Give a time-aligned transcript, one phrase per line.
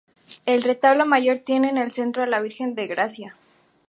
[0.47, 3.37] El retablo mayor tiene en el centro a la Virgen de Gracia.